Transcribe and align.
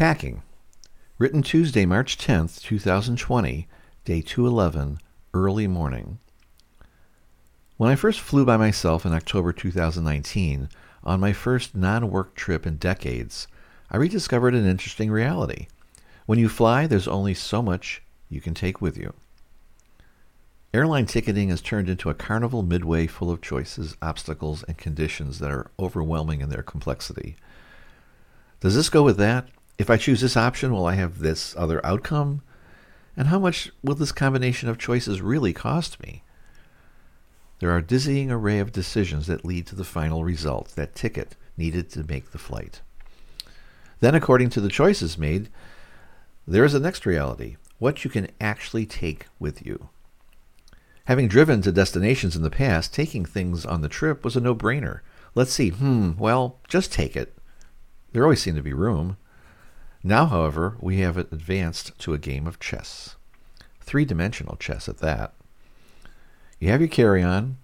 Packing. 0.00 0.42
Written 1.18 1.42
Tuesday, 1.42 1.84
March 1.84 2.16
10th, 2.16 2.62
2020, 2.62 3.68
day 4.06 4.22
211, 4.22 4.98
early 5.34 5.66
morning. 5.66 6.18
When 7.76 7.90
I 7.90 7.96
first 7.96 8.18
flew 8.18 8.46
by 8.46 8.56
myself 8.56 9.04
in 9.04 9.12
October 9.12 9.52
2019, 9.52 10.70
on 11.04 11.20
my 11.20 11.34
first 11.34 11.74
non 11.74 12.10
work 12.10 12.34
trip 12.34 12.66
in 12.66 12.76
decades, 12.76 13.46
I 13.90 13.98
rediscovered 13.98 14.54
an 14.54 14.64
interesting 14.64 15.10
reality. 15.10 15.66
When 16.24 16.38
you 16.38 16.48
fly, 16.48 16.86
there's 16.86 17.06
only 17.06 17.34
so 17.34 17.60
much 17.60 18.02
you 18.30 18.40
can 18.40 18.54
take 18.54 18.80
with 18.80 18.96
you. 18.96 19.12
Airline 20.72 21.04
ticketing 21.04 21.50
has 21.50 21.60
turned 21.60 21.90
into 21.90 22.08
a 22.08 22.14
carnival 22.14 22.62
midway 22.62 23.06
full 23.06 23.30
of 23.30 23.42
choices, 23.42 23.98
obstacles, 24.00 24.62
and 24.62 24.78
conditions 24.78 25.40
that 25.40 25.50
are 25.50 25.70
overwhelming 25.78 26.40
in 26.40 26.48
their 26.48 26.62
complexity. 26.62 27.36
Does 28.60 28.74
this 28.74 28.88
go 28.88 29.02
with 29.02 29.18
that? 29.18 29.46
If 29.80 29.88
I 29.88 29.96
choose 29.96 30.20
this 30.20 30.36
option, 30.36 30.74
will 30.74 30.84
I 30.84 30.96
have 30.96 31.20
this 31.20 31.56
other 31.56 31.84
outcome? 31.86 32.42
And 33.16 33.28
how 33.28 33.38
much 33.38 33.70
will 33.82 33.94
this 33.94 34.12
combination 34.12 34.68
of 34.68 34.76
choices 34.76 35.22
really 35.22 35.54
cost 35.54 36.02
me? 36.02 36.22
There 37.60 37.70
are 37.70 37.78
a 37.78 37.82
dizzying 37.82 38.30
array 38.30 38.58
of 38.58 38.72
decisions 38.72 39.26
that 39.26 39.42
lead 39.42 39.66
to 39.68 39.74
the 39.74 39.82
final 39.82 40.22
result, 40.22 40.74
that 40.76 40.94
ticket 40.94 41.34
needed 41.56 41.88
to 41.92 42.04
make 42.04 42.32
the 42.32 42.38
flight. 42.38 42.82
Then, 44.00 44.14
according 44.14 44.50
to 44.50 44.60
the 44.60 44.68
choices 44.68 45.16
made, 45.16 45.48
there 46.46 46.64
is 46.64 46.74
the 46.74 46.78
next 46.78 47.06
reality 47.06 47.56
what 47.78 48.04
you 48.04 48.10
can 48.10 48.28
actually 48.38 48.84
take 48.84 49.28
with 49.38 49.64
you. 49.64 49.88
Having 51.06 51.28
driven 51.28 51.62
to 51.62 51.72
destinations 51.72 52.36
in 52.36 52.42
the 52.42 52.50
past, 52.50 52.92
taking 52.92 53.24
things 53.24 53.64
on 53.64 53.80
the 53.80 53.88
trip 53.88 54.24
was 54.26 54.36
a 54.36 54.42
no 54.42 54.54
brainer. 54.54 55.00
Let's 55.34 55.52
see, 55.52 55.70
hmm, 55.70 56.18
well, 56.18 56.58
just 56.68 56.92
take 56.92 57.16
it. 57.16 57.34
There 58.12 58.24
always 58.24 58.42
seemed 58.42 58.58
to 58.58 58.62
be 58.62 58.74
room. 58.74 59.16
Now, 60.02 60.26
however, 60.26 60.76
we 60.80 61.00
have 61.00 61.18
advanced 61.18 61.98
to 61.98 62.14
a 62.14 62.18
game 62.18 62.46
of 62.46 62.58
chess. 62.58 63.16
Three 63.80 64.04
dimensional 64.04 64.56
chess 64.56 64.88
at 64.88 64.98
that. 64.98 65.34
You 66.58 66.70
have 66.70 66.80
your 66.80 66.88
carry 66.88 67.22
on. 67.22 67.58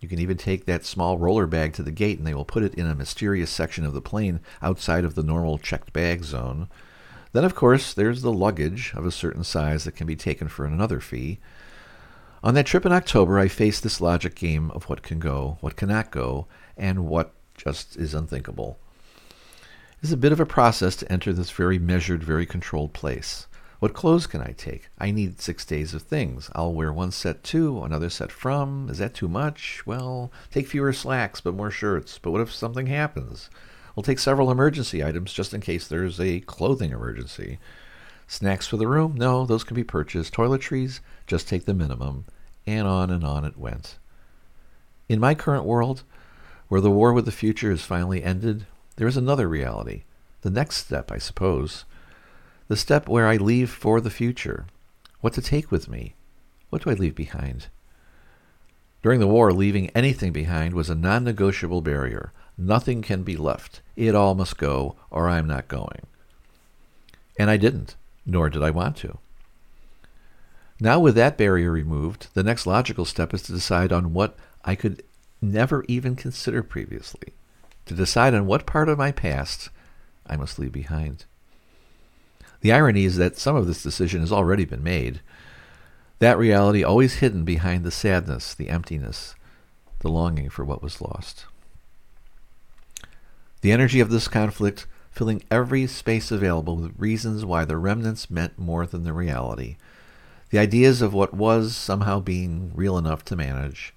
You 0.00 0.08
can 0.08 0.18
even 0.18 0.36
take 0.36 0.64
that 0.64 0.84
small 0.84 1.18
roller 1.18 1.46
bag 1.46 1.72
to 1.74 1.82
the 1.82 1.90
gate 1.90 2.18
and 2.18 2.26
they 2.26 2.34
will 2.34 2.44
put 2.44 2.62
it 2.62 2.74
in 2.74 2.86
a 2.86 2.94
mysterious 2.94 3.50
section 3.50 3.84
of 3.84 3.92
the 3.92 4.00
plane 4.00 4.40
outside 4.62 5.04
of 5.04 5.14
the 5.14 5.22
normal 5.22 5.58
checked 5.58 5.92
bag 5.92 6.24
zone. 6.24 6.68
Then, 7.32 7.44
of 7.44 7.54
course, 7.54 7.92
there's 7.92 8.22
the 8.22 8.32
luggage 8.32 8.92
of 8.94 9.04
a 9.04 9.10
certain 9.10 9.44
size 9.44 9.84
that 9.84 9.96
can 9.96 10.06
be 10.06 10.16
taken 10.16 10.48
for 10.48 10.64
another 10.64 11.00
fee. 11.00 11.38
On 12.42 12.54
that 12.54 12.66
trip 12.66 12.86
in 12.86 12.92
October, 12.92 13.38
I 13.38 13.48
faced 13.48 13.82
this 13.82 14.00
logic 14.00 14.34
game 14.34 14.70
of 14.70 14.84
what 14.84 15.02
can 15.02 15.18
go, 15.18 15.58
what 15.60 15.76
cannot 15.76 16.10
go, 16.10 16.46
and 16.76 17.06
what 17.06 17.32
just 17.56 17.96
is 17.96 18.14
unthinkable. 18.14 18.78
It's 20.04 20.12
a 20.12 20.18
bit 20.18 20.32
of 20.32 20.40
a 20.40 20.44
process 20.44 20.96
to 20.96 21.10
enter 21.10 21.32
this 21.32 21.50
very 21.50 21.78
measured, 21.78 22.22
very 22.22 22.44
controlled 22.44 22.92
place. 22.92 23.46
What 23.78 23.94
clothes 23.94 24.26
can 24.26 24.42
I 24.42 24.52
take? 24.52 24.90
I 24.98 25.10
need 25.10 25.40
six 25.40 25.64
days 25.64 25.94
of 25.94 26.02
things. 26.02 26.50
I'll 26.54 26.74
wear 26.74 26.92
one 26.92 27.10
set 27.10 27.42
to, 27.44 27.82
another 27.82 28.10
set 28.10 28.30
from. 28.30 28.90
Is 28.90 28.98
that 28.98 29.14
too 29.14 29.28
much? 29.28 29.82
Well, 29.86 30.30
take 30.50 30.68
fewer 30.68 30.92
slacks, 30.92 31.40
but 31.40 31.54
more 31.54 31.70
shirts. 31.70 32.18
But 32.18 32.32
what 32.32 32.42
if 32.42 32.52
something 32.52 32.86
happens? 32.86 33.48
We'll 33.96 34.02
take 34.02 34.18
several 34.18 34.50
emergency 34.50 35.02
items 35.02 35.32
just 35.32 35.54
in 35.54 35.62
case 35.62 35.88
there's 35.88 36.20
a 36.20 36.40
clothing 36.40 36.92
emergency. 36.92 37.58
Snacks 38.26 38.66
for 38.66 38.76
the 38.76 38.86
room? 38.86 39.14
No, 39.16 39.46
those 39.46 39.64
can 39.64 39.74
be 39.74 39.84
purchased. 39.84 40.34
Toiletries? 40.34 41.00
Just 41.26 41.48
take 41.48 41.64
the 41.64 41.72
minimum 41.72 42.26
and 42.66 42.86
on 42.86 43.08
and 43.08 43.24
on 43.24 43.46
it 43.46 43.56
went. 43.56 43.96
In 45.08 45.18
my 45.18 45.34
current 45.34 45.64
world, 45.64 46.02
where 46.68 46.82
the 46.82 46.90
war 46.90 47.14
with 47.14 47.24
the 47.24 47.32
future 47.32 47.70
is 47.70 47.86
finally 47.86 48.22
ended, 48.22 48.66
there 48.96 49.06
is 49.06 49.16
another 49.16 49.48
reality. 49.48 50.04
The 50.42 50.50
next 50.50 50.76
step, 50.76 51.10
I 51.10 51.18
suppose. 51.18 51.84
The 52.68 52.76
step 52.76 53.08
where 53.08 53.26
I 53.26 53.36
leave 53.36 53.70
for 53.70 54.00
the 54.00 54.10
future. 54.10 54.66
What 55.20 55.32
to 55.34 55.42
take 55.42 55.70
with 55.70 55.88
me? 55.88 56.14
What 56.70 56.82
do 56.82 56.90
I 56.90 56.94
leave 56.94 57.14
behind? 57.14 57.68
During 59.02 59.20
the 59.20 59.26
war, 59.26 59.52
leaving 59.52 59.90
anything 59.90 60.32
behind 60.32 60.74
was 60.74 60.88
a 60.88 60.94
non 60.94 61.24
negotiable 61.24 61.82
barrier. 61.82 62.32
Nothing 62.56 63.02
can 63.02 63.22
be 63.22 63.36
left. 63.36 63.82
It 63.96 64.14
all 64.14 64.34
must 64.34 64.56
go, 64.56 64.96
or 65.10 65.28
I'm 65.28 65.46
not 65.46 65.68
going. 65.68 66.06
And 67.38 67.50
I 67.50 67.56
didn't, 67.56 67.96
nor 68.24 68.48
did 68.48 68.62
I 68.62 68.70
want 68.70 68.96
to. 68.98 69.18
Now, 70.80 70.98
with 71.00 71.14
that 71.16 71.38
barrier 71.38 71.70
removed, 71.70 72.28
the 72.34 72.42
next 72.42 72.66
logical 72.66 73.04
step 73.04 73.34
is 73.34 73.42
to 73.42 73.52
decide 73.52 73.92
on 73.92 74.12
what 74.12 74.36
I 74.64 74.74
could 74.74 75.02
never 75.40 75.84
even 75.88 76.16
consider 76.16 76.62
previously, 76.62 77.34
to 77.86 77.94
decide 77.94 78.34
on 78.34 78.46
what 78.46 78.66
part 78.66 78.88
of 78.88 78.98
my 78.98 79.12
past 79.12 79.70
I 80.26 80.36
must 80.36 80.58
leave 80.58 80.72
behind. 80.72 81.24
The 82.60 82.72
irony 82.72 83.04
is 83.04 83.16
that 83.16 83.36
some 83.36 83.56
of 83.56 83.66
this 83.66 83.82
decision 83.82 84.20
has 84.20 84.32
already 84.32 84.64
been 84.64 84.82
made. 84.82 85.20
That 86.18 86.38
reality 86.38 86.82
always 86.82 87.16
hidden 87.16 87.44
behind 87.44 87.84
the 87.84 87.90
sadness, 87.90 88.54
the 88.54 88.70
emptiness, 88.70 89.34
the 90.00 90.08
longing 90.08 90.48
for 90.48 90.64
what 90.64 90.82
was 90.82 91.00
lost. 91.00 91.44
The 93.60 93.72
energy 93.72 94.00
of 94.00 94.10
this 94.10 94.28
conflict 94.28 94.86
filling 95.10 95.42
every 95.50 95.86
space 95.86 96.30
available 96.30 96.76
with 96.76 96.98
reasons 96.98 97.44
why 97.44 97.64
the 97.64 97.76
remnants 97.76 98.30
meant 98.30 98.58
more 98.58 98.86
than 98.86 99.04
the 99.04 99.12
reality 99.12 99.76
the 100.54 100.60
ideas 100.60 101.02
of 101.02 101.12
what 101.12 101.34
was 101.34 101.74
somehow 101.74 102.20
being 102.20 102.70
real 102.76 102.96
enough 102.96 103.24
to 103.24 103.34
manage. 103.34 103.92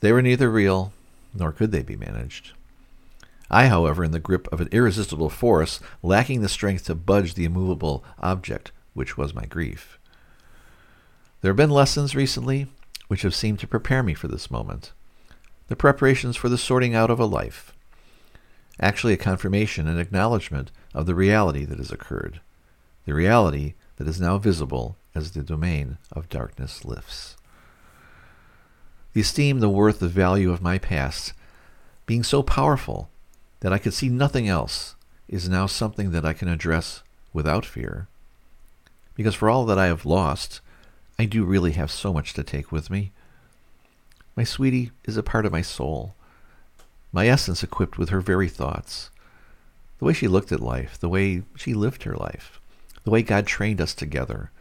They 0.00 0.12
were 0.12 0.20
neither 0.20 0.50
real, 0.50 0.92
nor 1.32 1.50
could 1.50 1.72
they 1.72 1.82
be 1.82 1.96
managed. 1.96 2.52
I, 3.50 3.68
however, 3.68 4.02
in 4.02 4.10
the 4.10 4.18
grip 4.18 4.48
of 4.52 4.60
an 4.60 4.68
irresistible 4.72 5.30
force, 5.30 5.80
lacking 6.02 6.40
the 6.40 6.48
strength 6.48 6.84
to 6.86 6.94
budge 6.94 7.34
the 7.34 7.44
immovable 7.44 8.04
object, 8.18 8.72
which 8.94 9.16
was 9.16 9.34
my 9.34 9.46
grief. 9.46 9.98
There 11.40 11.50
have 11.50 11.56
been 11.56 11.70
lessons 11.70 12.16
recently 12.16 12.66
which 13.08 13.22
have 13.22 13.34
seemed 13.34 13.60
to 13.60 13.68
prepare 13.68 14.02
me 14.02 14.14
for 14.14 14.28
this 14.28 14.50
moment. 14.50 14.92
The 15.68 15.76
preparations 15.76 16.36
for 16.36 16.48
the 16.48 16.58
sorting 16.58 16.94
out 16.94 17.10
of 17.10 17.20
a 17.20 17.24
life. 17.24 17.72
Actually, 18.80 19.12
a 19.12 19.18
confirmation 19.18 19.86
and 19.86 19.98
acknowledgement 19.98 20.70
of 20.92 21.06
the 21.06 21.14
reality 21.14 21.64
that 21.64 21.78
has 21.78 21.92
occurred. 21.92 22.40
The 23.04 23.14
reality 23.14 23.74
that 23.96 24.08
is 24.08 24.20
now 24.20 24.38
visible 24.38 24.96
as 25.14 25.30
the 25.30 25.42
domain 25.42 25.98
of 26.12 26.28
darkness 26.28 26.84
lifts. 26.84 27.36
The 29.12 29.22
esteem, 29.22 29.60
the 29.60 29.70
worth, 29.70 30.00
the 30.00 30.08
value 30.08 30.52
of 30.52 30.60
my 30.60 30.78
past, 30.78 31.32
being 32.04 32.22
so 32.22 32.42
powerful 32.42 33.08
that 33.66 33.72
I 33.72 33.78
could 33.78 33.94
see 33.94 34.08
nothing 34.08 34.46
else, 34.46 34.94
is 35.26 35.48
now 35.48 35.66
something 35.66 36.12
that 36.12 36.24
I 36.24 36.34
can 36.34 36.46
address 36.46 37.02
without 37.32 37.66
fear. 37.66 38.06
Because 39.16 39.34
for 39.34 39.50
all 39.50 39.66
that 39.66 39.76
I 39.76 39.86
have 39.86 40.06
lost, 40.06 40.60
I 41.18 41.24
do 41.24 41.42
really 41.42 41.72
have 41.72 41.90
so 41.90 42.12
much 42.12 42.32
to 42.34 42.44
take 42.44 42.70
with 42.70 42.90
me. 42.90 43.10
My 44.36 44.44
sweetie 44.44 44.92
is 45.04 45.16
a 45.16 45.22
part 45.24 45.44
of 45.44 45.50
my 45.50 45.62
soul, 45.62 46.14
my 47.10 47.26
essence 47.26 47.64
equipped 47.64 47.98
with 47.98 48.10
her 48.10 48.20
very 48.20 48.48
thoughts. 48.48 49.10
The 49.98 50.04
way 50.04 50.12
she 50.12 50.28
looked 50.28 50.52
at 50.52 50.60
life, 50.60 50.96
the 50.96 51.08
way 51.08 51.42
she 51.56 51.74
lived 51.74 52.04
her 52.04 52.14
life, 52.14 52.60
the 53.02 53.10
way 53.10 53.24
God 53.24 53.48
trained 53.48 53.80
us 53.80 53.94
together, 53.94 54.52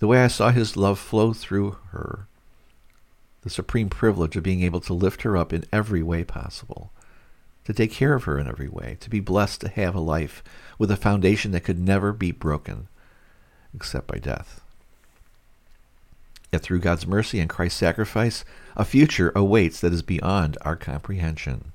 the 0.00 0.08
way 0.08 0.18
I 0.18 0.26
saw 0.26 0.50
his 0.50 0.76
love 0.76 0.98
flow 0.98 1.32
through 1.32 1.76
her, 1.92 2.26
the 3.42 3.50
supreme 3.50 3.88
privilege 3.88 4.34
of 4.34 4.42
being 4.42 4.64
able 4.64 4.80
to 4.80 4.94
lift 4.94 5.22
her 5.22 5.36
up 5.36 5.52
in 5.52 5.64
every 5.72 6.02
way 6.02 6.24
possible, 6.24 6.90
to 7.64 7.72
take 7.72 7.92
care 7.92 8.14
of 8.14 8.24
her 8.24 8.38
in 8.38 8.48
every 8.48 8.68
way, 8.68 8.96
to 9.00 9.10
be 9.10 9.20
blessed 9.20 9.60
to 9.60 9.68
have 9.68 9.94
a 9.94 10.00
life 10.00 10.42
with 10.78 10.90
a 10.90 10.96
foundation 10.96 11.52
that 11.52 11.64
could 11.64 11.78
never 11.78 12.12
be 12.12 12.32
broken 12.32 12.88
except 13.74 14.06
by 14.06 14.18
death. 14.18 14.60
Yet 16.52 16.62
through 16.62 16.80
God's 16.80 17.06
mercy 17.06 17.40
and 17.40 17.48
Christ's 17.48 17.78
sacrifice, 17.78 18.44
a 18.76 18.84
future 18.84 19.32
awaits 19.34 19.80
that 19.80 19.92
is 19.92 20.02
beyond 20.02 20.58
our 20.62 20.76
comprehension. 20.76 21.72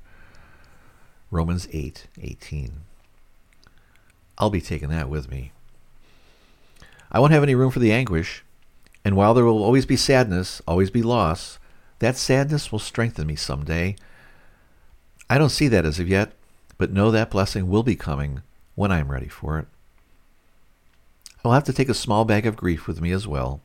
Romans 1.32 1.68
8, 1.72 2.08
18. 2.22 2.82
I'll 4.38 4.52
be 4.52 4.62
taking 4.62 4.90
that 4.90 5.10
with 5.10 5.32
me. 5.32 5.52
I 7.12 7.20
won't 7.20 7.34
have 7.34 7.44
any 7.44 7.56
room 7.56 7.72
for 7.72 7.80
the 7.80 7.92
anguish. 7.92 8.44
And 9.04 9.16
while 9.16 9.34
there 9.34 9.46
will 9.46 9.64
always 9.64 9.86
be 9.86 9.96
sadness, 9.96 10.62
always 10.68 10.92
be 10.92 11.02
loss, 11.02 11.60
that 12.00 12.18
sadness 12.18 12.72
will 12.72 12.80
strengthen 12.80 13.26
me 13.26 13.36
some 13.36 13.64
day. 13.64 13.96
I 15.30 15.38
don't 15.38 15.50
see 15.50 15.68
that 15.68 15.86
as 15.86 16.00
of 16.00 16.08
yet, 16.08 16.34
but 16.78 16.92
know 16.92 17.12
that 17.12 17.32
blessing 17.32 17.70
will 17.70 17.84
be 17.84 17.96
coming 17.96 18.42
when 18.76 18.92
I 18.92 19.00
am 19.00 19.12
ready 19.12 19.28
for 19.28 19.60
it. 19.60 19.68
I 21.44 21.48
will 21.48 21.54
have 21.54 21.66
to 21.66 21.74
take 21.74 21.90
a 21.90 21.94
small 21.94 22.26
bag 22.26 22.46
of 22.46 22.56
grief 22.56 22.88
with 22.88 23.02
me 23.02 23.12
as 23.12 23.28
well. 23.28 23.62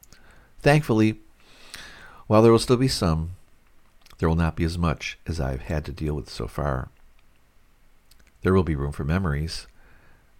Thankfully, 0.61 1.21
while 2.27 2.43
there 2.43 2.53
will 2.53 2.59
still 2.59 2.77
be 2.77 2.89
some, 2.89 3.33
there 4.19 4.29
will 4.29 4.37
not 4.37 4.57
be 4.57 4.65
as 4.65 4.79
much 4.79 5.19
as 5.27 5.41
I 5.41 5.51
have 5.51 5.63
had 5.63 5.85
to 5.85 5.93
deal 5.93 6.15
with 6.15 6.31
so 6.31 6.47
far. 6.47 6.89
There 8.43 8.55
will 8.55 8.63
be 8.63 8.77
room 8.77 8.93
for 8.93 9.05
memories, 9.05 9.67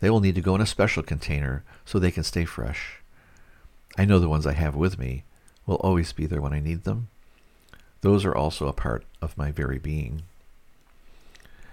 they 0.01 0.11
will 0.11 0.21
need 0.21 0.35
to 0.35 0.41
go 0.41 0.57
in 0.57 0.61
a 0.61 0.67
special 0.67 1.05
container 1.05 1.63
so 1.85 1.99
they 1.99 2.11
can 2.11 2.25
stay 2.25 2.45
fresh. 2.45 3.01
I 3.97 4.05
know 4.05 4.19
the 4.19 4.29
ones 4.29 4.47
I 4.47 4.53
have 4.53 4.75
with 4.75 4.99
me 4.99 5.23
will 5.65 5.77
always 5.77 6.13
be 6.13 6.27
there 6.27 6.41
when 6.41 6.53
I 6.53 6.59
need 6.59 6.83
them. 6.83 7.09
Those 8.01 8.25
are 8.25 8.35
also 8.35 8.67
a 8.67 8.73
part 8.73 9.05
of 9.21 9.39
my 9.39 9.53
very 9.53 9.79
being. 9.79 10.23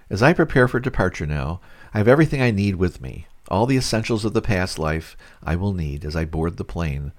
As 0.09 0.23
I 0.23 0.33
prepare 0.33 0.67
for 0.67 0.79
departure 0.79 1.27
now, 1.27 1.59
I 1.93 1.99
have 1.99 2.07
everything 2.07 2.41
I 2.41 2.51
need 2.51 2.75
with 2.75 3.01
me, 3.01 3.27
All 3.49 3.65
the 3.65 3.77
essentials 3.77 4.25
of 4.25 4.33
the 4.33 4.41
past 4.41 4.77
life 4.77 5.17
I 5.43 5.55
will 5.55 5.73
need 5.73 6.05
as 6.05 6.15
I 6.15 6.23
board 6.25 6.57
the 6.57 6.63
plane, 6.63 7.11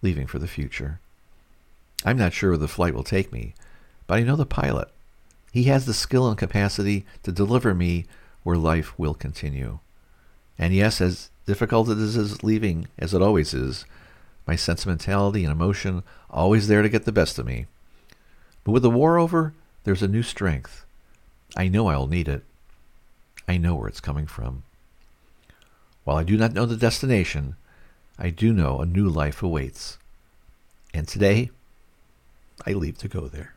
leaving 0.00 0.28
for 0.28 0.38
the 0.38 0.46
future. 0.46 1.00
I'm 2.04 2.16
not 2.16 2.32
sure 2.32 2.50
where 2.50 2.58
the 2.58 2.68
flight 2.68 2.94
will 2.94 3.04
take 3.04 3.32
me, 3.32 3.54
but 4.06 4.18
I 4.18 4.22
know 4.22 4.36
the 4.36 4.46
pilot. 4.46 4.88
He 5.52 5.64
has 5.64 5.84
the 5.84 5.94
skill 5.94 6.28
and 6.28 6.38
capacity 6.38 7.04
to 7.24 7.32
deliver 7.32 7.74
me 7.74 8.06
where 8.42 8.56
life 8.56 8.96
will 8.98 9.14
continue. 9.14 9.80
And 10.58 10.72
yes, 10.72 11.00
as 11.00 11.30
difficult 11.46 11.88
as 11.88 12.16
it 12.16 12.20
is 12.20 12.42
leaving, 12.44 12.86
as 12.98 13.12
it 13.12 13.22
always 13.22 13.52
is, 13.52 13.84
my 14.46 14.56
sentimentality 14.56 15.44
and 15.44 15.52
emotion 15.52 16.02
always 16.30 16.68
there 16.68 16.82
to 16.82 16.88
get 16.88 17.04
the 17.04 17.12
best 17.12 17.38
of 17.38 17.46
me. 17.46 17.66
But 18.64 18.72
with 18.72 18.82
the 18.82 18.90
war 18.90 19.18
over, 19.18 19.52
there's 19.84 20.02
a 20.02 20.08
new 20.08 20.22
strength. 20.22 20.84
I 21.56 21.68
know 21.68 21.88
I'll 21.88 22.06
need 22.06 22.28
it. 22.28 22.44
I 23.46 23.56
know 23.56 23.74
where 23.74 23.88
it's 23.88 24.00
coming 24.00 24.26
from. 24.26 24.62
While 26.04 26.16
I 26.16 26.24
do 26.24 26.36
not 26.36 26.52
know 26.52 26.66
the 26.66 26.76
destination, 26.76 27.56
I 28.18 28.30
do 28.30 28.52
know 28.52 28.80
a 28.80 28.86
new 28.86 29.08
life 29.08 29.42
awaits. 29.42 29.98
And 30.94 31.06
today, 31.06 31.50
I 32.66 32.72
leave 32.72 32.98
to 32.98 33.08
go 33.08 33.28
there. 33.28 33.51